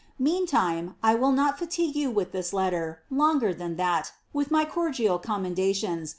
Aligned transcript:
Meantime, 0.17 0.95
1 1.01 1.21
will 1.21 1.31
not 1.31 1.59
laligue 1.61 1.93
you 1.95 2.09
with 2.09 2.31
this 2.31 2.53
letter 2.53 3.03
longer 3.11 3.53
ihnn 3.53 3.77
that, 3.77 4.11
with 4.33 4.49
my 4.49 4.65
cot 4.65 4.95
dial 4.95 5.19
commendations. 5.21 6.09